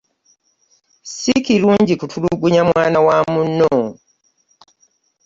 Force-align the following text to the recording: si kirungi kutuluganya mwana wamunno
si 1.15 1.31
kirungi 1.45 1.93
kutuluganya 1.99 2.61
mwana 2.69 2.97
wamunno 3.07 3.75